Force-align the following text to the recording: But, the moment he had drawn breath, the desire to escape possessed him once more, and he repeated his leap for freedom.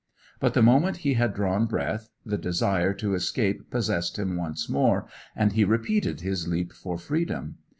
But, 0.39 0.55
the 0.55 0.63
moment 0.63 0.97
he 1.05 1.13
had 1.13 1.31
drawn 1.35 1.67
breath, 1.67 2.09
the 2.25 2.35
desire 2.39 2.91
to 2.95 3.13
escape 3.13 3.69
possessed 3.69 4.17
him 4.17 4.35
once 4.35 4.67
more, 4.67 5.05
and 5.35 5.51
he 5.53 5.63
repeated 5.63 6.21
his 6.21 6.47
leap 6.47 6.73
for 6.73 6.97
freedom. 6.97 7.59